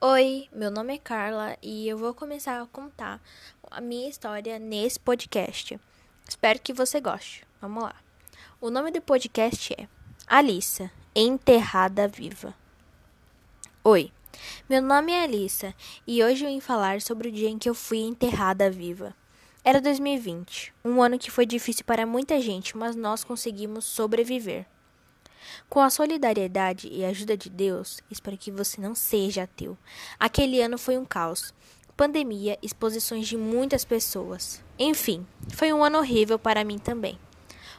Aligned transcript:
Oi, 0.00 0.48
meu 0.52 0.70
nome 0.70 0.94
é 0.94 0.98
Carla 0.98 1.56
e 1.62 1.88
eu 1.88 1.96
vou 1.96 2.12
começar 2.12 2.60
a 2.60 2.66
contar 2.66 3.22
a 3.70 3.80
minha 3.80 4.08
história 4.08 4.58
nesse 4.58 5.00
podcast. 5.00 5.80
Espero 6.28 6.60
que 6.60 6.74
você 6.74 7.00
goste. 7.00 7.46
Vamos 7.60 7.84
lá. 7.84 7.94
O 8.60 8.68
nome 8.70 8.90
do 8.90 9.00
podcast 9.00 9.72
é 9.78 9.88
Alissa, 10.26 10.90
Enterrada 11.14 12.06
Viva. 12.06 12.54
Oi, 13.82 14.12
meu 14.68 14.82
nome 14.82 15.12
é 15.12 15.22
Alissa 15.22 15.74
e 16.06 16.22
hoje 16.22 16.44
eu 16.44 16.50
vim 16.50 16.60
falar 16.60 17.00
sobre 17.00 17.28
o 17.28 17.32
dia 17.32 17.48
em 17.48 17.58
que 17.58 17.70
eu 17.70 17.74
fui 17.74 17.98
enterrada 17.98 18.70
viva. 18.70 19.14
Era 19.64 19.80
2020, 19.80 20.74
um 20.84 21.00
ano 21.02 21.18
que 21.18 21.30
foi 21.30 21.46
difícil 21.46 21.84
para 21.86 22.04
muita 22.04 22.38
gente, 22.40 22.76
mas 22.76 22.94
nós 22.94 23.24
conseguimos 23.24 23.86
sobreviver. 23.86 24.66
Com 25.68 25.80
a 25.80 25.90
solidariedade 25.90 26.88
e 26.90 27.04
a 27.04 27.08
ajuda 27.08 27.36
de 27.36 27.50
Deus, 27.50 28.00
espero 28.10 28.38
que 28.38 28.50
você 28.50 28.80
não 28.80 28.94
seja 28.94 29.44
ateu. 29.44 29.76
Aquele 30.18 30.60
ano 30.60 30.78
foi 30.78 30.96
um 30.96 31.04
caos. 31.04 31.52
Pandemia, 31.96 32.58
exposições 32.62 33.28
de 33.28 33.36
muitas 33.36 33.84
pessoas. 33.84 34.62
Enfim, 34.78 35.26
foi 35.50 35.72
um 35.72 35.84
ano 35.84 35.98
horrível 35.98 36.38
para 36.38 36.64
mim 36.64 36.78
também. 36.78 37.18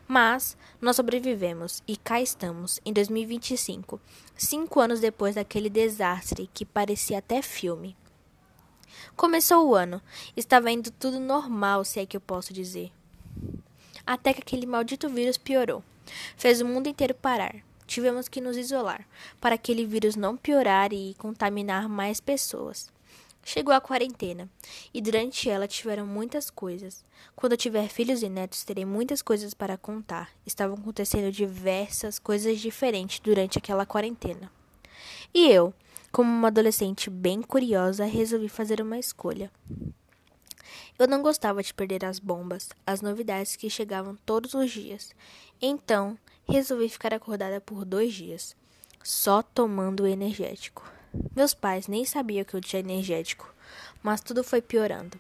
Mas 0.08 0.56
nós 0.80 0.96
sobrevivemos 0.96 1.82
e 1.88 1.98
cá 1.98 2.22
estamos, 2.22 2.80
em 2.86 2.94
2025, 2.94 4.00
cinco 4.38 4.80
anos 4.80 5.00
depois 5.00 5.36
daquele 5.36 5.70
desastre 5.70 6.50
que 6.54 6.64
parecia 6.64 7.18
até 7.18 7.42
filme. 7.42 7.98
Começou 9.16 9.68
o 9.68 9.76
ano, 9.76 10.02
estava 10.38 10.72
indo 10.72 10.92
tudo 10.92 11.20
normal, 11.20 11.84
se 11.84 12.00
é 12.00 12.06
que 12.06 12.16
eu 12.16 12.22
posso 12.22 12.54
dizer. 12.54 12.92
Até 14.06 14.34
que 14.34 14.42
aquele 14.42 14.66
maldito 14.66 15.10
vírus 15.10 15.38
piorou. 15.38 15.84
Fez 16.38 16.62
o 16.62 16.66
mundo 16.66 16.88
inteiro 16.88 17.14
parar. 17.14 17.56
Tivemos 17.88 18.28
que 18.28 18.42
nos 18.42 18.58
isolar 18.58 19.08
para 19.40 19.56
aquele 19.56 19.86
vírus 19.86 20.16
não 20.16 20.36
piorar 20.36 20.92
e 20.92 21.14
contaminar 21.20 21.88
mais 21.88 22.20
pessoas. 22.20 22.92
Chegou 23.48 23.76
a 23.76 23.80
quarentena 23.80 24.50
e 24.92 25.00
durante 25.00 25.48
ela 25.48 25.68
tiveram 25.68 26.08
muitas 26.08 26.50
coisas. 26.50 27.06
Quando 27.36 27.52
eu 27.52 27.58
tiver 27.58 27.88
filhos 27.90 28.24
e 28.24 28.28
netos, 28.28 28.64
terei 28.64 28.86
muitas 28.86 29.22
coisas 29.22 29.54
para 29.54 29.78
contar. 29.78 30.32
Estavam 30.48 30.76
acontecendo 30.76 31.32
diversas 31.32 32.18
coisas 32.18 32.60
diferentes 32.60 33.20
durante 33.20 33.60
aquela 33.60 33.86
quarentena. 33.86 34.52
E 35.32 35.48
eu, 35.48 35.72
como 36.12 36.28
uma 36.32 36.48
adolescente 36.48 37.08
bem 37.08 37.44
curiosa, 37.44 38.06
resolvi 38.06 38.50
fazer 38.50 38.82
uma 38.82 38.98
escolha. 38.98 39.52
Eu 40.98 41.08
não 41.08 41.22
gostava 41.22 41.62
de 41.62 41.74
perder 41.74 42.06
as 42.06 42.20
bombas, 42.20 42.70
as 42.86 43.02
novidades 43.02 43.56
que 43.56 43.70
chegavam 43.70 44.18
todos 44.26 44.54
os 44.54 44.72
dias. 44.72 45.14
Então, 45.62 46.18
resolvi 46.48 46.90
ficar 46.90 47.14
acordada 47.14 47.60
por 47.62 47.86
dois 47.86 48.14
dias, 48.14 48.56
só 49.04 49.42
tomando 49.42 50.08
energético. 50.08 50.90
Meus 51.36 51.54
pais 51.54 51.88
nem 51.88 52.06
sabiam 52.06 52.44
que 52.44 52.56
eu 52.56 52.62
tinha 52.62 52.80
energético, 52.80 53.54
mas 54.04 54.22
tudo 54.22 54.44
foi 54.44 54.62
piorando. 54.62 55.20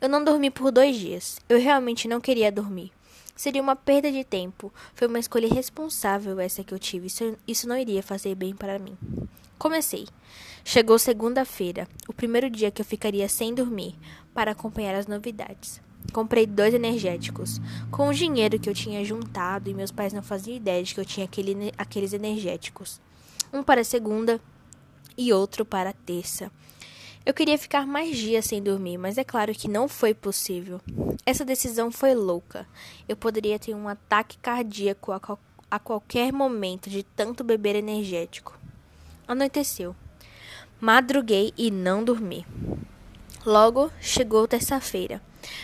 Eu 0.00 0.08
não 0.08 0.22
dormi 0.22 0.50
por 0.50 0.70
dois 0.70 0.96
dias. 0.96 1.38
Eu 1.48 1.58
realmente 1.58 2.08
não 2.08 2.20
queria 2.20 2.52
dormir. 2.52 2.92
Seria 3.36 3.62
uma 3.62 3.74
perda 3.74 4.10
de 4.10 4.22
tempo. 4.22 4.72
Foi 4.94 5.08
uma 5.08 5.18
escolha 5.18 5.46
irresponsável 5.46 6.38
essa 6.38 6.62
que 6.62 6.72
eu 6.72 6.78
tive. 6.78 7.08
Isso, 7.08 7.36
isso 7.46 7.68
não 7.68 7.76
iria 7.76 8.02
fazer 8.02 8.34
bem 8.34 8.54
para 8.54 8.78
mim. 8.78 8.96
Comecei. 9.64 10.06
Chegou 10.62 10.98
segunda-feira, 10.98 11.88
o 12.06 12.12
primeiro 12.12 12.50
dia 12.50 12.70
que 12.70 12.82
eu 12.82 12.84
ficaria 12.84 13.26
sem 13.30 13.54
dormir, 13.54 13.94
para 14.34 14.50
acompanhar 14.50 14.94
as 14.94 15.06
novidades. 15.06 15.80
Comprei 16.12 16.46
dois 16.46 16.74
energéticos, 16.74 17.62
com 17.90 18.08
o 18.08 18.12
dinheiro 18.12 18.58
que 18.58 18.68
eu 18.68 18.74
tinha 18.74 19.02
juntado 19.02 19.70
e 19.70 19.72
meus 19.72 19.90
pais 19.90 20.12
não 20.12 20.22
faziam 20.22 20.54
ideia 20.54 20.82
de 20.82 20.92
que 20.92 21.00
eu 21.00 21.04
tinha 21.06 21.24
aquele, 21.24 21.72
aqueles 21.78 22.12
energéticos. 22.12 23.00
Um 23.50 23.62
para 23.62 23.82
segunda 23.82 24.38
e 25.16 25.32
outro 25.32 25.64
para 25.64 25.94
terça. 25.94 26.52
Eu 27.24 27.32
queria 27.32 27.56
ficar 27.56 27.86
mais 27.86 28.18
dias 28.18 28.44
sem 28.44 28.62
dormir, 28.62 28.98
mas 28.98 29.16
é 29.16 29.24
claro 29.24 29.54
que 29.54 29.66
não 29.66 29.88
foi 29.88 30.12
possível. 30.12 30.78
Essa 31.24 31.42
decisão 31.42 31.90
foi 31.90 32.14
louca. 32.14 32.68
Eu 33.08 33.16
poderia 33.16 33.58
ter 33.58 33.74
um 33.74 33.88
ataque 33.88 34.36
cardíaco 34.36 35.10
a, 35.10 35.38
a 35.70 35.78
qualquer 35.78 36.34
momento 36.34 36.90
de 36.90 37.02
tanto 37.02 37.42
beber 37.42 37.74
energético. 37.76 38.62
Anoiteceu. 39.26 39.96
Madruguei 40.80 41.52
e 41.56 41.70
não 41.70 42.04
dormi. 42.04 42.46
Logo 43.44 43.90
chegou 44.00 44.46
terça-feira. 44.46 45.22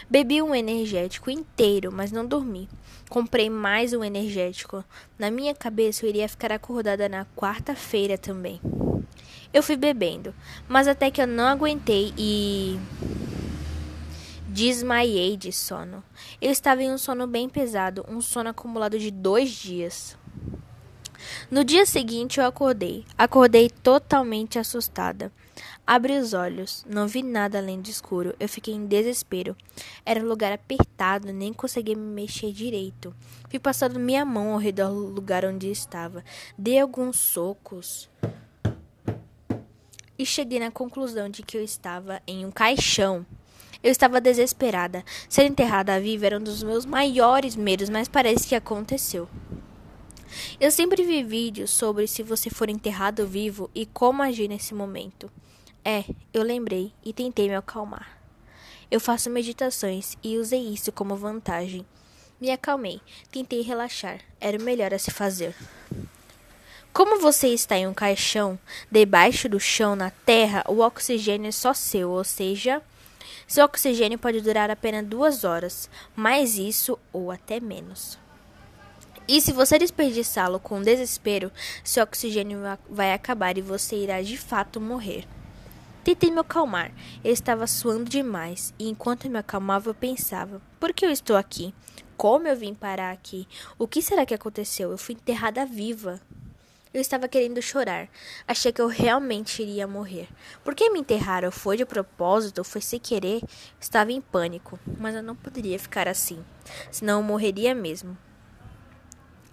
Bebi 0.08 0.40
um 0.40 0.54
energético 0.54 1.30
inteiro, 1.30 1.92
mas 1.92 2.10
não 2.10 2.26
dormi. 2.26 2.68
Comprei 3.08 3.50
mais 3.50 3.92
um 3.92 4.02
energético. 4.02 4.84
Na 5.18 5.30
minha 5.30 5.54
cabeça 5.54 6.04
eu 6.04 6.08
iria 6.08 6.28
ficar 6.28 6.52
acordada 6.52 7.08
na 7.08 7.26
quarta-feira 7.36 8.16
também. 8.16 8.60
Eu 9.52 9.62
fui 9.62 9.76
bebendo, 9.76 10.34
mas 10.68 10.86
até 10.88 11.10
que 11.10 11.20
eu 11.20 11.26
não 11.26 11.46
aguentei 11.46 12.14
e 12.16 12.78
desmaiei 14.48 15.36
de 15.36 15.52
sono. 15.52 16.02
Eu 16.40 16.50
estava 16.50 16.82
em 16.82 16.90
um 16.90 16.98
sono 16.98 17.26
bem 17.26 17.48
pesado, 17.48 18.04
um 18.08 18.20
sono 18.20 18.48
acumulado 18.48 18.98
de 18.98 19.10
dois 19.10 19.50
dias. 19.50 20.16
No 21.50 21.64
dia 21.64 21.84
seguinte 21.84 22.38
eu 22.38 22.46
acordei. 22.46 23.04
Acordei 23.18 23.68
totalmente 23.68 24.56
assustada. 24.56 25.32
Abri 25.84 26.16
os 26.16 26.32
olhos, 26.32 26.86
não 26.88 27.08
vi 27.08 27.24
nada 27.24 27.58
além 27.58 27.80
do 27.80 27.90
escuro. 27.90 28.36
Eu 28.38 28.48
fiquei 28.48 28.72
em 28.72 28.86
desespero. 28.86 29.56
Era 30.06 30.20
um 30.20 30.28
lugar 30.28 30.52
apertado, 30.52 31.32
nem 31.32 31.52
conseguia 31.52 31.96
me 31.96 32.06
mexer 32.06 32.52
direito. 32.52 33.12
Fui 33.48 33.58
passando 33.58 33.98
minha 33.98 34.24
mão 34.24 34.52
ao 34.52 34.58
redor 34.60 34.90
do 34.90 35.06
lugar 35.06 35.44
onde 35.44 35.68
estava. 35.68 36.24
Dei 36.56 36.78
alguns 36.78 37.16
socos 37.16 38.08
e 40.16 40.24
cheguei 40.24 40.60
na 40.60 40.70
conclusão 40.70 41.28
de 41.28 41.42
que 41.42 41.56
eu 41.56 41.64
estava 41.64 42.22
em 42.28 42.46
um 42.46 42.52
caixão. 42.52 43.26
Eu 43.82 43.90
estava 43.90 44.20
desesperada. 44.20 45.04
Ser 45.28 45.46
enterrada 45.46 45.98
viva 45.98 46.26
era 46.26 46.38
um 46.38 46.44
dos 46.44 46.62
meus 46.62 46.86
maiores 46.86 47.56
medos, 47.56 47.88
mas 47.88 48.06
parece 48.06 48.46
que 48.46 48.54
aconteceu. 48.54 49.28
Eu 50.60 50.70
sempre 50.70 51.04
vi 51.04 51.22
vídeos 51.22 51.70
sobre 51.70 52.06
se 52.06 52.22
você 52.22 52.50
for 52.50 52.68
enterrado 52.68 53.26
vivo 53.26 53.70
e 53.74 53.86
como 53.86 54.22
agir 54.22 54.48
nesse 54.48 54.74
momento. 54.74 55.30
É, 55.84 56.04
eu 56.32 56.42
lembrei 56.42 56.92
e 57.04 57.12
tentei 57.12 57.48
me 57.48 57.54
acalmar. 57.54 58.18
Eu 58.90 59.00
faço 59.00 59.30
meditações 59.30 60.16
e 60.22 60.36
usei 60.36 60.60
isso 60.60 60.92
como 60.92 61.16
vantagem. 61.16 61.86
Me 62.40 62.50
acalmei, 62.50 63.00
tentei 63.30 63.62
relaxar, 63.62 64.20
era 64.40 64.58
o 64.58 64.62
melhor 64.62 64.92
a 64.92 64.98
se 64.98 65.10
fazer. 65.10 65.54
Como 66.92 67.20
você 67.20 67.48
está 67.48 67.76
em 67.76 67.86
um 67.86 67.94
caixão, 67.94 68.58
debaixo 68.90 69.48
do 69.48 69.60
chão, 69.60 69.94
na 69.94 70.10
terra, 70.10 70.64
o 70.66 70.80
oxigênio 70.80 71.48
é 71.48 71.52
só 71.52 71.72
seu, 71.72 72.10
ou 72.10 72.24
seja, 72.24 72.82
seu 73.46 73.64
oxigênio 73.64 74.18
pode 74.18 74.40
durar 74.40 74.70
apenas 74.70 75.06
duas 75.06 75.44
horas, 75.44 75.88
mais 76.14 76.58
isso 76.58 76.98
ou 77.12 77.30
até 77.30 77.60
menos. 77.60 78.18
E 79.28 79.40
se 79.40 79.52
você 79.52 79.78
desperdiçá-lo 79.78 80.58
com 80.58 80.82
desespero, 80.82 81.52
seu 81.84 82.02
oxigênio 82.02 82.60
vai 82.88 83.12
acabar 83.12 83.56
e 83.56 83.62
você 83.62 83.96
irá 83.96 84.20
de 84.22 84.36
fato 84.36 84.80
morrer. 84.80 85.24
Tentei 86.02 86.30
me 86.30 86.40
acalmar. 86.40 86.92
Eu 87.22 87.32
estava 87.32 87.66
suando 87.66 88.08
demais, 88.10 88.74
e 88.78 88.88
enquanto 88.88 89.28
me 89.28 89.38
acalmava, 89.38 89.90
eu 89.90 89.94
pensava: 89.94 90.60
por 90.80 90.92
que 90.92 91.04
eu 91.04 91.10
estou 91.10 91.36
aqui? 91.36 91.74
Como 92.16 92.48
eu 92.48 92.56
vim 92.56 92.74
parar 92.74 93.12
aqui? 93.12 93.46
O 93.78 93.86
que 93.86 94.02
será 94.02 94.26
que 94.26 94.34
aconteceu? 94.34 94.90
Eu 94.90 94.98
fui 94.98 95.14
enterrada 95.14 95.64
viva. 95.64 96.20
Eu 96.92 97.00
estava 97.00 97.28
querendo 97.28 97.62
chorar. 97.62 98.08
Achei 98.48 98.72
que 98.72 98.82
eu 98.82 98.88
realmente 98.88 99.62
iria 99.62 99.86
morrer. 99.86 100.28
Por 100.64 100.74
que 100.74 100.90
me 100.90 100.98
enterraram? 100.98 101.52
Foi 101.52 101.76
de 101.76 101.84
propósito? 101.84 102.64
Foi 102.64 102.80
sem 102.80 102.98
querer? 102.98 103.42
Estava 103.78 104.10
em 104.10 104.20
pânico, 104.20 104.78
mas 104.98 105.14
eu 105.14 105.22
não 105.22 105.36
poderia 105.36 105.78
ficar 105.78 106.08
assim, 106.08 106.44
senão 106.90 107.20
eu 107.20 107.22
morreria 107.22 107.74
mesmo. 107.76 108.18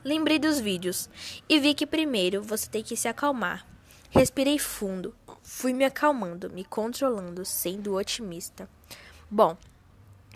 Lembrei 0.03 0.39
dos 0.39 0.59
vídeos 0.59 1.09
e 1.49 1.59
vi 1.59 1.73
que 1.73 1.85
primeiro 1.85 2.41
você 2.41 2.69
tem 2.69 2.83
que 2.83 2.95
se 2.95 3.07
acalmar. 3.07 3.65
Respirei 4.09 4.57
fundo, 4.57 5.13
fui 5.41 5.73
me 5.73 5.83
acalmando, 5.83 6.49
me 6.49 6.63
controlando, 6.63 7.43
sendo 7.43 7.95
otimista. 7.95 8.69
Bom, 9.29 9.57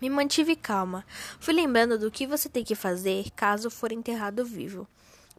me 0.01 0.09
mantive 0.09 0.55
calma. 0.55 1.05
Fui 1.39 1.53
lembrando 1.53 1.97
do 1.97 2.11
que 2.11 2.27
você 2.27 2.49
tem 2.49 2.63
que 2.63 2.75
fazer 2.75 3.29
caso 3.31 3.69
for 3.69 3.91
enterrado 3.91 4.43
vivo. 4.43 4.87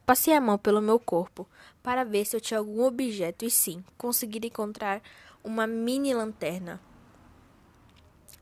Passei 0.07 0.35
a 0.35 0.41
mão 0.41 0.57
pelo 0.57 0.81
meu 0.81 0.99
corpo 0.99 1.47
para 1.83 2.05
ver 2.05 2.25
se 2.25 2.37
eu 2.37 2.41
tinha 2.41 2.59
algum 2.59 2.85
objeto 2.85 3.45
e 3.45 3.51
sim, 3.51 3.85
consegui 3.99 4.47
encontrar 4.47 5.03
uma 5.45 5.67
mini 5.67 6.15
lanterna. 6.15 6.81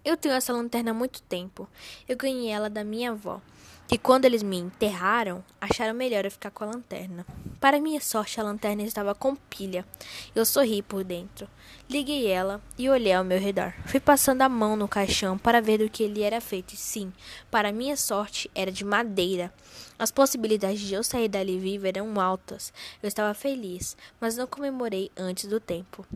Eu 0.04 0.16
tenho 0.16 0.34
essa 0.34 0.52
lanterna 0.52 0.92
há 0.92 0.94
muito 0.94 1.20
tempo. 1.22 1.68
Eu 2.08 2.16
ganhei 2.16 2.50
ela 2.50 2.70
da 2.70 2.84
minha 2.84 3.10
avó 3.10 3.42
que 3.90 3.98
quando 3.98 4.24
eles 4.24 4.44
me 4.44 4.56
enterraram, 4.56 5.42
acharam 5.60 5.92
melhor 5.94 6.24
eu 6.24 6.30
ficar 6.30 6.52
com 6.52 6.62
a 6.62 6.68
lanterna. 6.68 7.26
Para 7.58 7.80
minha 7.80 8.00
sorte, 8.00 8.38
a 8.38 8.44
lanterna 8.44 8.84
estava 8.84 9.16
com 9.16 9.34
pilha. 9.34 9.84
Eu 10.32 10.46
sorri 10.46 10.80
por 10.80 11.02
dentro. 11.02 11.48
Liguei 11.90 12.28
ela 12.28 12.62
e 12.78 12.88
olhei 12.88 13.12
ao 13.12 13.24
meu 13.24 13.40
redor. 13.40 13.74
Fui 13.86 13.98
passando 13.98 14.42
a 14.42 14.48
mão 14.48 14.76
no 14.76 14.86
caixão 14.86 15.36
para 15.36 15.60
ver 15.60 15.78
do 15.78 15.90
que 15.90 16.04
ele 16.04 16.22
era 16.22 16.40
feito. 16.40 16.72
E 16.72 16.76
sim, 16.76 17.12
para 17.50 17.72
minha 17.72 17.96
sorte, 17.96 18.48
era 18.54 18.70
de 18.70 18.84
madeira. 18.84 19.52
As 19.98 20.12
possibilidades 20.12 20.78
de 20.82 20.94
eu 20.94 21.02
sair 21.02 21.28
dali 21.28 21.58
viva 21.58 21.88
eram 21.88 22.20
altas. 22.20 22.72
Eu 23.02 23.08
estava 23.08 23.34
feliz, 23.34 23.96
mas 24.20 24.36
não 24.36 24.46
comemorei 24.46 25.10
antes 25.16 25.46
do 25.46 25.58
tempo. 25.58 26.06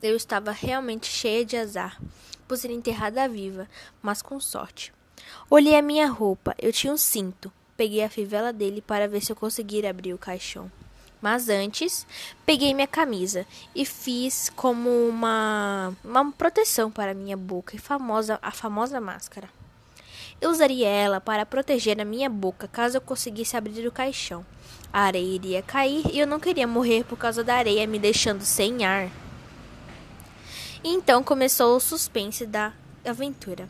Eu 0.00 0.14
estava 0.14 0.52
realmente 0.52 1.08
cheia 1.08 1.44
de 1.44 1.56
azar 1.56 2.00
por 2.46 2.56
ser 2.56 2.70
enterrada 2.70 3.28
viva, 3.28 3.68
mas 4.00 4.22
com 4.22 4.38
sorte. 4.38 4.96
Olhei 5.50 5.76
a 5.76 5.82
minha 5.82 6.08
roupa, 6.08 6.54
eu 6.58 6.72
tinha 6.72 6.92
um 6.92 6.96
cinto. 6.96 7.52
Peguei 7.76 8.02
a 8.02 8.10
fivela 8.10 8.52
dele 8.52 8.82
para 8.82 9.08
ver 9.08 9.22
se 9.22 9.32
eu 9.32 9.36
conseguiria 9.36 9.90
abrir 9.90 10.12
o 10.12 10.18
caixão. 10.18 10.70
Mas 11.20 11.48
antes, 11.48 12.06
peguei 12.46 12.72
minha 12.72 12.86
camisa 12.86 13.44
e 13.74 13.84
fiz 13.84 14.50
como 14.54 14.88
uma, 15.08 15.92
uma 16.04 16.30
proteção 16.32 16.90
para 16.90 17.14
minha 17.14 17.36
boca 17.36 17.74
e 17.74 17.78
famosa, 17.78 18.38
a 18.40 18.50
famosa 18.50 19.00
máscara. 19.00 19.48
Eu 20.40 20.50
usaria 20.50 20.88
ela 20.88 21.20
para 21.20 21.44
proteger 21.44 22.00
a 22.00 22.04
minha 22.04 22.30
boca 22.30 22.68
caso 22.68 22.96
eu 22.96 23.00
conseguisse 23.00 23.56
abrir 23.56 23.86
o 23.86 23.92
caixão. 23.92 24.46
A 24.92 25.00
areia 25.00 25.34
iria 25.34 25.62
cair 25.62 26.04
e 26.12 26.18
eu 26.18 26.26
não 26.26 26.38
queria 26.38 26.66
morrer 26.66 27.04
por 27.04 27.18
causa 27.18 27.42
da 27.42 27.56
areia 27.56 27.86
me 27.86 27.98
deixando 27.98 28.42
sem 28.42 28.84
ar. 28.84 29.10
Então 30.84 31.24
começou 31.24 31.76
o 31.76 31.80
suspense 31.80 32.46
da 32.46 32.72
aventura. 33.04 33.68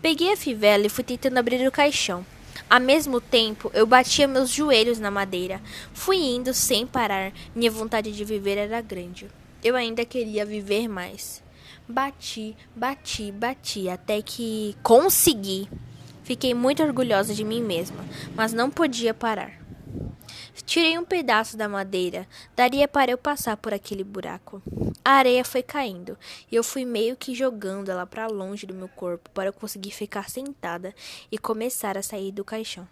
Peguei 0.00 0.32
a 0.32 0.36
fivela 0.36 0.86
e 0.86 0.90
fui 0.90 1.04
tentando 1.04 1.38
abrir 1.38 1.66
o 1.66 1.72
caixão. 1.72 2.24
Ao 2.68 2.80
mesmo 2.80 3.20
tempo, 3.20 3.70
eu 3.74 3.86
batia 3.86 4.28
meus 4.28 4.50
joelhos 4.50 4.98
na 4.98 5.10
madeira. 5.10 5.60
Fui 5.92 6.16
indo 6.16 6.54
sem 6.54 6.86
parar. 6.86 7.32
Minha 7.54 7.70
vontade 7.70 8.12
de 8.12 8.24
viver 8.24 8.56
era 8.56 8.80
grande. 8.80 9.28
Eu 9.62 9.76
ainda 9.76 10.04
queria 10.04 10.46
viver 10.46 10.88
mais. 10.88 11.42
Bati, 11.88 12.56
bati, 12.74 13.32
bati, 13.32 13.88
até 13.88 14.22
que 14.22 14.76
consegui. 14.82 15.68
Fiquei 16.22 16.54
muito 16.54 16.82
orgulhosa 16.82 17.34
de 17.34 17.42
mim 17.42 17.60
mesma, 17.60 18.04
mas 18.36 18.52
não 18.52 18.70
podia 18.70 19.12
parar. 19.12 19.59
Tirei 20.64 20.98
um 20.98 21.04
pedaço 21.04 21.56
da 21.56 21.68
madeira, 21.68 22.28
daria 22.54 22.86
para 22.86 23.10
eu 23.10 23.18
passar 23.18 23.56
por 23.56 23.74
aquele 23.74 24.04
buraco. 24.04 24.62
A 25.04 25.12
areia 25.12 25.44
foi 25.44 25.62
caindo 25.62 26.16
e 26.50 26.54
eu 26.54 26.62
fui 26.62 26.84
meio 26.84 27.16
que 27.16 27.34
jogando 27.34 27.90
ela 27.90 28.06
para 28.06 28.26
longe 28.26 28.66
do 28.66 28.74
meu 28.74 28.88
corpo 28.88 29.28
para 29.30 29.48
eu 29.48 29.52
conseguir 29.52 29.90
ficar 29.90 30.30
sentada 30.30 30.94
e 31.30 31.38
começar 31.38 31.98
a 31.98 32.02
sair 32.02 32.30
do 32.30 32.44
caixão. 32.44 32.86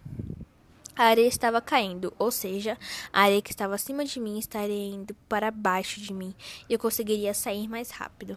A 0.97 1.05
areia 1.05 1.29
estava 1.29 1.61
caindo, 1.61 2.13
ou 2.19 2.33
seja, 2.33 2.77
a 3.13 3.23
areia 3.23 3.41
que 3.41 3.53
estava 3.53 3.77
acima 3.77 4.05
de 4.05 4.19
mim 4.19 4.37
estaria 4.37 4.89
indo 4.89 5.15
para 5.29 5.51
baixo 5.51 6.01
de 6.01 6.13
mim 6.13 6.35
e 6.69 6.73
eu 6.73 6.79
conseguiria 6.79 7.33
sair 7.33 7.69
mais 7.69 7.91
rápido. 7.91 8.37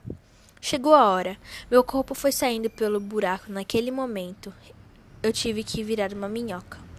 Chegou 0.61 0.93
a 0.93 1.09
hora. 1.09 1.37
Meu 1.71 1.83
corpo 1.83 2.13
foi 2.13 2.31
saindo 2.31 2.69
pelo 2.69 2.99
buraco 2.99 3.51
naquele 3.51 3.89
momento. 3.89 4.53
Eu 5.23 5.33
tive 5.33 5.63
que 5.63 5.83
virar 5.83 6.13
uma 6.13 6.29
minhoca. 6.29 6.90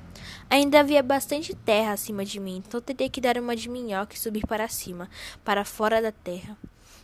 Ainda 0.53 0.81
havia 0.81 1.03
bastante 1.03 1.55
terra 1.55 1.95
acima 1.95 2.27
de 2.27 2.39
mim, 2.39 2.63
então 2.69 2.79
teria 2.79 3.09
que 3.09 3.23
dar 3.23 3.39
uma 3.39 3.57
de 3.57 3.71
minhoca 3.71 4.15
e 4.15 4.19
subir 4.19 4.47
para 4.47 4.69
cima, 4.69 5.09
para 5.43 5.65
fora 5.65 6.03
da 6.03 6.13
terra. 6.13 6.59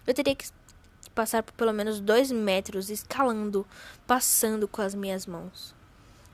Eu 0.06 0.12
teria 0.12 0.36
que 0.36 0.50
passar 1.14 1.42
por 1.42 1.54
pelo 1.54 1.72
menos 1.72 1.98
dois 1.98 2.30
metros, 2.30 2.90
escalando, 2.90 3.66
passando 4.06 4.68
com 4.68 4.82
as 4.82 4.94
minhas 4.94 5.24
mãos. 5.24 5.74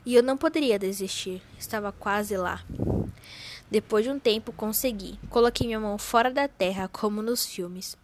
E 0.04 0.12
eu 0.12 0.24
não 0.24 0.36
poderia 0.36 0.76
desistir, 0.76 1.40
estava 1.56 1.92
quase 1.92 2.36
lá. 2.36 2.64
Depois 3.70 4.04
de 4.04 4.10
um 4.10 4.18
tempo 4.18 4.52
consegui. 4.52 5.16
Coloquei 5.30 5.68
minha 5.68 5.78
mão 5.78 5.96
fora 5.96 6.32
da 6.32 6.48
terra, 6.48 6.88
como 6.88 7.22
nos 7.22 7.46
filmes. 7.46 7.96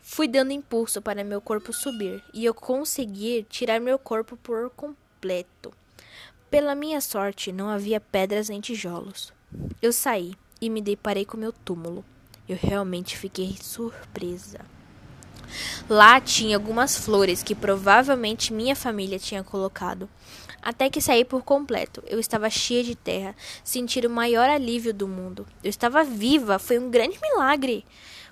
Fui 0.00 0.28
dando 0.28 0.52
impulso 0.52 1.02
para 1.02 1.24
meu 1.24 1.40
corpo 1.40 1.72
subir, 1.72 2.22
e 2.32 2.44
eu 2.44 2.54
consegui 2.54 3.44
tirar 3.50 3.80
meu 3.80 3.98
corpo 3.98 4.36
por 4.36 4.70
completo. 4.70 5.72
Pela 6.54 6.76
minha 6.76 7.00
sorte, 7.00 7.50
não 7.50 7.68
havia 7.68 8.00
pedras 8.00 8.48
nem 8.48 8.60
tijolos. 8.60 9.32
Eu 9.82 9.92
saí 9.92 10.36
e 10.60 10.70
me 10.70 10.80
deparei 10.80 11.24
com 11.24 11.36
meu 11.36 11.52
túmulo. 11.52 12.04
Eu 12.48 12.56
realmente 12.56 13.18
fiquei 13.18 13.56
surpresa. 13.60 14.60
Lá 15.90 16.20
tinha 16.20 16.56
algumas 16.56 16.96
flores 16.96 17.42
que 17.42 17.56
provavelmente 17.56 18.52
minha 18.52 18.76
família 18.76 19.18
tinha 19.18 19.42
colocado. 19.42 20.08
Até 20.62 20.88
que 20.88 21.00
saí 21.00 21.24
por 21.24 21.42
completo. 21.42 22.04
Eu 22.06 22.20
estava 22.20 22.48
cheia 22.48 22.84
de 22.84 22.94
terra, 22.94 23.34
senti 23.64 23.98
o 24.06 24.08
maior 24.08 24.48
alívio 24.48 24.94
do 24.94 25.08
mundo. 25.08 25.44
Eu 25.60 25.68
estava 25.68 26.04
viva, 26.04 26.60
foi 26.60 26.78
um 26.78 26.88
grande 26.88 27.18
milagre. 27.20 27.84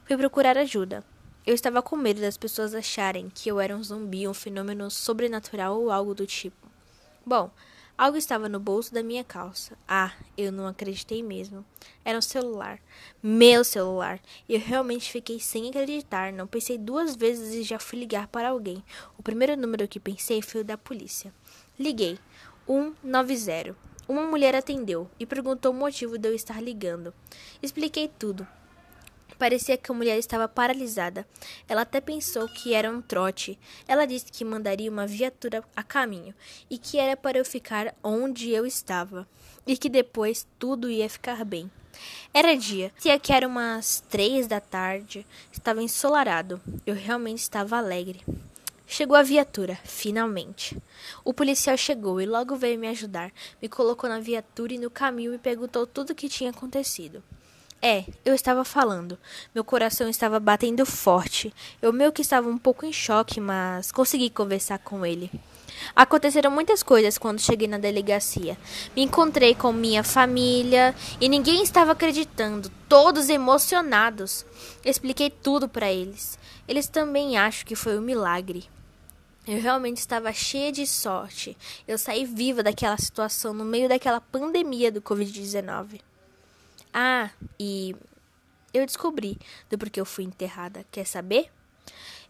Fui 0.05 0.17
procurar 0.17 0.57
ajuda. 0.57 1.03
Eu 1.45 1.57
estava 1.57 1.83
com 1.83 1.97
medo 1.97 2.21
das 2.21 2.37
pessoas 2.37 2.73
acharem 2.73 3.33
que 3.35 3.49
eu 3.49 3.59
era 3.59 3.77
um 3.77 3.83
zumbi, 3.83 4.29
um 4.29 4.33
fenômeno 4.33 4.89
sobrenatural 4.93 5.77
ou 5.77 5.91
algo 5.91 6.15
do 6.15 6.25
tipo. 6.25 6.71
Bom, 7.27 7.51
Algo 7.97 8.17
estava 8.17 8.49
no 8.49 8.59
bolso 8.59 8.93
da 8.93 9.03
minha 9.03 9.23
calça. 9.23 9.77
Ah, 9.87 10.13
eu 10.37 10.51
não 10.51 10.67
acreditei 10.67 11.23
mesmo. 11.23 11.65
Era 12.05 12.19
um 12.19 12.23
celular. 12.23 12.81
Meu 13.23 13.63
celular. 13.63 14.19
Eu 14.49 14.59
realmente 14.59 15.13
fiquei 15.13 15.39
sem 15.39 15.69
acreditar. 15.69 16.33
Não 16.33 16.47
pensei 16.47 16.79
duas 16.79 17.15
vezes 17.15 17.55
e 17.55 17.63
já 17.63 17.79
fui 17.79 17.99
ligar 17.99 18.29
para 18.29 18.49
alguém. 18.49 18.83
O 19.19 19.23
primeiro 19.23 19.57
número 19.57 19.87
que 19.87 20.01
pensei 20.01 20.41
foi 20.41 20.63
o 20.63 20.65
da 20.65 20.79
polícia. 20.79 21.33
Liguei. 21.79 22.19
190. 22.67 23.77
Uma 24.09 24.27
mulher 24.27 24.55
atendeu 24.55 25.09
e 25.21 25.27
perguntou 25.27 25.71
o 25.71 25.75
motivo 25.75 26.19
de 26.19 26.29
eu 26.29 26.35
estar 26.35 26.61
ligando. 26.63 27.15
Expliquei 27.63 28.09
tudo. 28.09 28.47
Parecia 29.39 29.77
que 29.77 29.91
a 29.91 29.95
mulher 29.95 30.19
estava 30.19 30.49
paralisada. 30.49 31.27
Ela 31.69 31.83
até 31.83 32.01
pensou 32.01 32.49
que 32.49 32.75
era 32.75 32.91
um 32.91 33.01
trote. 33.01 33.59
Ela 33.87 34.07
disse 34.07 34.27
que 34.31 34.45
mandaria 34.45 34.91
uma 34.91 35.07
viatura 35.07 35.65
a 35.75 35.83
caminho 35.83 36.35
e 36.71 36.79
que 36.79 36.99
era 36.99 37.17
para 37.17 37.39
eu 37.39 37.45
ficar 37.45 37.95
onde 38.03 38.51
eu 38.51 38.65
estava 38.65 39.27
e 39.67 39.77
que 39.77 39.89
depois 39.89 40.47
tudo 40.59 40.91
ia 40.91 41.09
ficar 41.09 41.45
bem. 41.45 41.71
Era 42.33 42.57
dia, 42.57 42.93
se 42.99 43.17
que 43.19 43.33
era 43.33 43.47
umas 43.47 44.03
três 44.09 44.47
da 44.47 44.61
tarde, 44.61 45.27
estava 45.53 45.83
ensolarado. 45.83 46.61
Eu 46.87 46.95
realmente 46.95 47.41
estava 47.41 47.77
alegre. 47.77 48.25
Chegou 48.87 49.17
a 49.17 49.23
viatura, 49.23 49.79
finalmente. 49.85 50.77
O 51.25 51.33
policial 51.33 51.77
chegou 51.77 52.21
e 52.21 52.27
logo 52.27 52.57
veio 52.57 52.79
me 52.79 52.89
ajudar. 52.89 53.33
Me 53.61 53.69
colocou 53.69 54.09
na 54.09 54.21
viatura 54.21 54.75
e 54.75 54.79
no 54.79 54.91
caminho 54.91 55.33
me 55.33 55.39
perguntou 55.39 55.87
tudo 55.87 56.11
o 56.11 56.15
que 56.15 56.29
tinha 56.29 56.51
acontecido. 56.51 57.23
É, 57.85 58.05
eu 58.25 58.33
estava 58.33 58.65
falando. 58.65 59.19
Meu 59.53 59.65
coração 59.65 60.09
estava 60.09 60.39
batendo 60.39 60.87
forte. 60.87 61.53
Eu 61.83 61.93
meio 61.93 62.13
que 62.13 62.23
estava 62.23 62.49
um 62.49 62.57
pouco 62.57 62.87
em 62.87 62.93
choque, 62.93 63.41
mas 63.41 63.91
consegui 63.91 64.31
conversar 64.31 64.79
com 64.79 65.05
ele. 65.05 65.29
Aconteceram 65.97 66.49
muitas 66.49 66.81
coisas 66.81 67.19
quando 67.19 67.41
cheguei 67.41 67.67
na 67.67 67.79
delegacia. 67.79 68.57
Me 68.95 69.03
encontrei 69.03 69.53
com 69.53 69.73
minha 69.73 70.05
família 70.05 70.95
e 71.21 71.29
ninguém 71.29 71.61
estava 71.65 71.91
acreditando, 71.91 72.71
todos 72.89 73.29
emocionados. 73.29 74.47
Expliquei 74.85 75.29
tudo 75.29 75.69
para 75.69 75.91
eles. 75.91 76.39
Eles 76.69 76.87
também 76.87 77.37
acham 77.37 77.67
que 77.67 77.75
foi 77.75 77.99
um 77.99 78.03
milagre. 78.03 78.65
Eu 79.45 79.61
realmente 79.61 79.97
estava 79.97 80.33
cheia 80.33 80.71
de 80.71 80.87
sorte. 80.87 81.57
Eu 81.89 81.99
saí 81.99 82.25
viva 82.25 82.63
daquela 82.63 82.97
situação 82.97 83.53
no 83.53 83.65
meio 83.65 83.89
daquela 83.89 84.21
pandemia 84.21 84.93
do 84.93 85.03
Covid-19. 85.03 86.01
Ah, 86.93 87.31
e 87.59 87.97
eu 88.73 88.85
descobri 88.87 89.39
do 89.71 89.79
porquê 89.79 90.01
eu 90.01 90.05
fui 90.05 90.25
enterrada. 90.25 90.85
Quer 90.91 91.07
saber? 91.07 91.51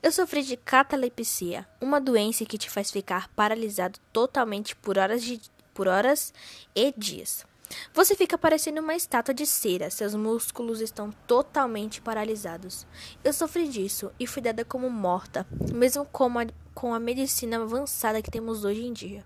Eu 0.02 0.10
sofri 0.10 0.42
de 0.42 0.56
catalepsia, 0.56 1.66
uma 1.80 2.00
doença 2.00 2.44
que 2.44 2.58
te 2.58 2.68
faz 2.68 2.90
ficar 2.90 3.28
paralisado 3.28 4.00
totalmente 4.12 4.74
por 4.74 4.98
horas, 4.98 5.22
de, 5.22 5.40
por 5.72 5.86
horas 5.86 6.34
e 6.74 6.92
dias. 6.96 7.46
Você 7.94 8.14
fica 8.14 8.36
parecendo 8.36 8.80
uma 8.80 8.94
estátua 8.94 9.32
de 9.32 9.46
cera, 9.46 9.90
seus 9.90 10.14
músculos 10.14 10.80
estão 10.80 11.10
totalmente 11.26 12.00
paralisados. 12.00 12.86
Eu 13.22 13.32
sofri 13.32 13.68
disso 13.68 14.10
e 14.18 14.26
fui 14.26 14.42
dada 14.42 14.64
como 14.64 14.90
morta, 14.90 15.46
mesmo 15.72 16.04
com 16.06 16.38
a, 16.38 16.46
com 16.74 16.92
a 16.92 17.00
medicina 17.00 17.62
avançada 17.62 18.20
que 18.20 18.30
temos 18.30 18.64
hoje 18.64 18.84
em 18.84 18.92
dia. 18.92 19.24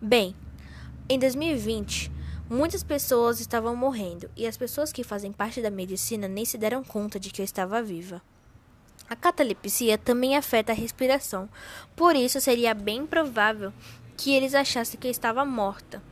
Bem, 0.00 0.34
em 1.08 1.18
2020, 1.18 2.10
Muitas 2.50 2.82
pessoas 2.82 3.40
estavam 3.40 3.76
morrendo 3.76 4.30
e 4.34 4.46
as 4.46 4.56
pessoas 4.56 4.90
que 4.90 5.04
fazem 5.04 5.30
parte 5.30 5.60
da 5.60 5.70
medicina 5.70 6.26
nem 6.26 6.46
se 6.46 6.56
deram 6.56 6.82
conta 6.82 7.20
de 7.20 7.28
que 7.28 7.42
eu 7.42 7.44
estava 7.44 7.82
viva. 7.82 8.22
A 9.06 9.14
catalepsia 9.14 9.98
também 9.98 10.34
afeta 10.34 10.72
a 10.72 10.74
respiração, 10.74 11.46
por 11.94 12.16
isso 12.16 12.40
seria 12.40 12.72
bem 12.72 13.06
provável 13.06 13.70
que 14.16 14.32
eles 14.32 14.54
achassem 14.54 14.98
que 14.98 15.06
eu 15.06 15.10
estava 15.10 15.44
morta. 15.44 16.02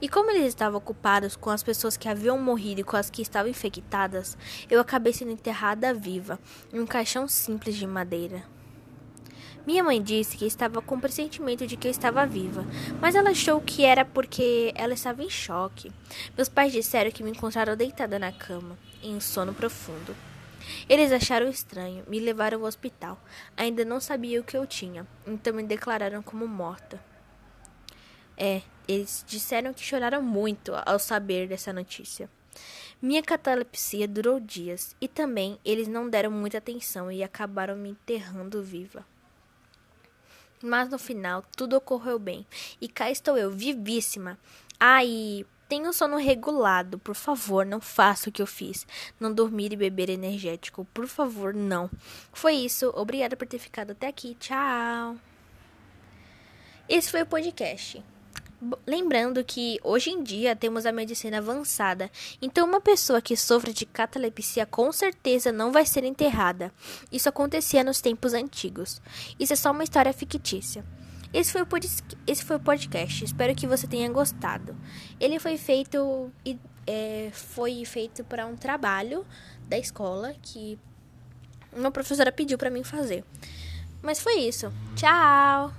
E 0.00 0.08
como 0.08 0.30
eles 0.30 0.46
estavam 0.46 0.78
ocupados 0.78 1.34
com 1.34 1.50
as 1.50 1.64
pessoas 1.64 1.96
que 1.96 2.08
haviam 2.08 2.38
morrido 2.38 2.82
e 2.82 2.84
com 2.84 2.96
as 2.96 3.10
que 3.10 3.20
estavam 3.20 3.50
infectadas, 3.50 4.38
eu 4.70 4.80
acabei 4.80 5.12
sendo 5.12 5.32
enterrada 5.32 5.92
viva 5.92 6.38
em 6.72 6.78
um 6.78 6.86
caixão 6.86 7.26
simples 7.26 7.74
de 7.74 7.86
madeira. 7.86 8.44
Minha 9.66 9.84
mãe 9.84 10.02
disse 10.02 10.38
que 10.38 10.46
estava 10.46 10.80
com 10.80 10.94
o 10.94 11.00
pressentimento 11.00 11.66
de 11.66 11.76
que 11.76 11.86
eu 11.86 11.90
estava 11.90 12.24
viva, 12.26 12.64
mas 13.00 13.14
ela 13.14 13.30
achou 13.30 13.60
que 13.60 13.84
era 13.84 14.04
porque 14.04 14.72
ela 14.74 14.94
estava 14.94 15.22
em 15.22 15.28
choque. 15.28 15.92
Meus 16.34 16.48
pais 16.48 16.72
disseram 16.72 17.10
que 17.10 17.22
me 17.22 17.30
encontraram 17.30 17.76
deitada 17.76 18.18
na 18.18 18.32
cama, 18.32 18.78
em 19.02 19.14
um 19.14 19.20
sono 19.20 19.52
profundo. 19.52 20.16
Eles 20.88 21.12
acharam 21.12 21.48
estranho, 21.48 22.04
me 22.08 22.18
levaram 22.18 22.60
ao 22.60 22.66
hospital. 22.66 23.20
Ainda 23.56 23.84
não 23.84 24.00
sabia 24.00 24.40
o 24.40 24.44
que 24.44 24.56
eu 24.56 24.66
tinha, 24.66 25.06
então 25.26 25.52
me 25.52 25.62
declararam 25.62 26.22
como 26.22 26.48
morta. 26.48 26.98
É, 28.36 28.62
eles 28.88 29.22
disseram 29.28 29.74
que 29.74 29.84
choraram 29.84 30.22
muito 30.22 30.72
ao 30.86 30.98
saber 30.98 31.46
dessa 31.46 31.72
notícia. 31.72 32.30
Minha 33.00 33.22
catalepsia 33.22 34.08
durou 34.08 34.40
dias 34.40 34.96
e 35.00 35.06
também 35.06 35.58
eles 35.64 35.86
não 35.86 36.08
deram 36.08 36.30
muita 36.30 36.58
atenção 36.58 37.12
e 37.12 37.22
acabaram 37.22 37.76
me 37.76 37.90
enterrando 37.90 38.62
viva. 38.62 39.04
Mas 40.62 40.88
no 40.88 40.98
final 40.98 41.42
tudo 41.56 41.76
ocorreu 41.76 42.18
bem 42.18 42.46
e 42.80 42.88
cá 42.88 43.10
estou 43.10 43.36
eu, 43.36 43.50
vivíssima. 43.50 44.38
Ah, 44.78 45.00
tenho 45.68 45.92
sono 45.92 46.16
regulado, 46.16 46.98
por 46.98 47.14
favor, 47.14 47.64
não 47.64 47.80
faça 47.80 48.28
o 48.28 48.32
que 48.32 48.42
eu 48.42 48.46
fiz. 48.46 48.86
Não 49.20 49.32
dormir 49.32 49.72
e 49.72 49.76
beber 49.76 50.10
energético, 50.10 50.84
por 50.92 51.06
favor, 51.06 51.54
não. 51.54 51.88
Foi 52.32 52.54
isso, 52.54 52.92
obrigada 52.96 53.36
por 53.36 53.46
ter 53.46 53.58
ficado 53.58 53.92
até 53.92 54.08
aqui. 54.08 54.34
Tchau. 54.34 55.16
Esse 56.88 57.10
foi 57.10 57.22
o 57.22 57.26
podcast. 57.26 58.02
Lembrando 58.86 59.42
que 59.42 59.78
hoje 59.82 60.10
em 60.10 60.22
dia 60.22 60.54
temos 60.54 60.84
a 60.84 60.92
medicina 60.92 61.38
avançada, 61.38 62.10
então 62.42 62.68
uma 62.68 62.80
pessoa 62.80 63.22
que 63.22 63.34
sofre 63.34 63.72
de 63.72 63.86
catalepsia 63.86 64.66
com 64.66 64.92
certeza 64.92 65.50
não 65.50 65.72
vai 65.72 65.86
ser 65.86 66.04
enterrada. 66.04 66.70
Isso 67.10 67.28
acontecia 67.28 67.82
nos 67.82 68.00
tempos 68.02 68.34
antigos. 68.34 69.00
Isso 69.38 69.54
é 69.54 69.56
só 69.56 69.70
uma 69.70 69.84
história 69.84 70.12
fictícia. 70.12 70.84
Esse 71.32 71.52
foi 71.52 71.62
o, 71.62 71.66
esse 72.26 72.44
foi 72.44 72.56
o 72.56 72.60
podcast. 72.60 73.24
Espero 73.24 73.54
que 73.54 73.66
você 73.66 73.86
tenha 73.86 74.10
gostado. 74.10 74.76
Ele 75.18 75.38
foi 75.38 75.56
feito 75.56 76.30
é, 76.86 77.30
foi 77.32 77.84
feito 77.84 78.24
para 78.24 78.46
um 78.46 78.56
trabalho 78.56 79.24
da 79.68 79.78
escola 79.78 80.34
que 80.42 80.78
uma 81.72 81.90
professora 81.90 82.32
pediu 82.32 82.58
para 82.58 82.70
mim 82.70 82.82
fazer. 82.82 83.24
Mas 84.02 84.18
foi 84.18 84.40
isso. 84.40 84.72
Tchau. 84.96 85.72